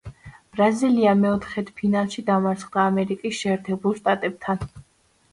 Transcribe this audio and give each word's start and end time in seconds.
ბრაზილია 0.59 1.09
მეოთხედფინალში 1.17 2.23
დამარცხდა 2.29 2.85
ამერიკის 2.91 3.35
შეერთებულ 3.41 3.95
შტატებთან. 3.99 4.65